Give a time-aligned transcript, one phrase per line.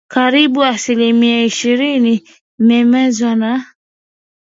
[0.13, 2.23] karibu asilimia ishirini
[2.59, 3.65] imemezwa na